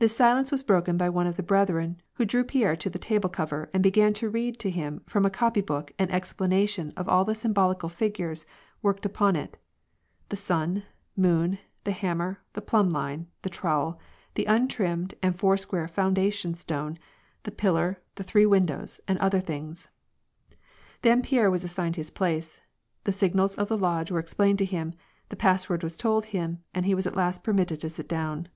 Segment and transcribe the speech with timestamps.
[0.00, 3.30] This silence was broken by one of the brethren, who drew Pierre to the table
[3.30, 7.24] cover and began to read to him from a copy book an explanation of all
[7.24, 8.44] the symbolical figures
[8.82, 9.56] worked up on it:
[10.28, 10.82] the sun,
[11.16, 13.98] moon, the hammer, the plumb line, the trowel,
[14.34, 16.98] the untrimmed and four square foundation stone,
[17.44, 19.88] the pillar, the three windows, and other things.
[21.00, 22.60] Then Pierre was assigned his place;
[23.04, 24.92] the signals of the Lodge were explained to him;
[25.30, 28.48] the password was told him, and he was at last permitted to sit down.